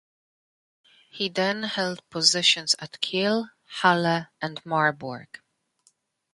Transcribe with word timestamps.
He 1.11 1.29
then 1.29 1.61
held 1.61 2.01
positions 2.09 2.73
at 2.79 2.99
Kiel, 3.01 3.51
Halle 3.81 4.29
and 4.41 4.59
Marburg. 4.65 5.27